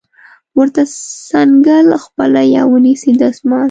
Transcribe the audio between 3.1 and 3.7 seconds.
دستمال